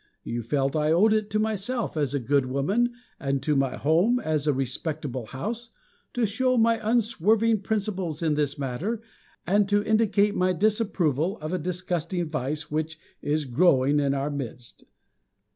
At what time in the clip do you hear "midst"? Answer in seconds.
14.31-14.85